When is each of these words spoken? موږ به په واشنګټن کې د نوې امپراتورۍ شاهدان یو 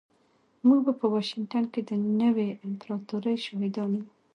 موږ 0.67 0.79
به 0.85 0.93
په 1.01 1.05
واشنګټن 1.13 1.63
کې 1.73 1.81
د 1.89 1.91
نوې 2.21 2.47
امپراتورۍ 2.67 3.35
شاهدان 3.45 3.89
یو 3.97 4.05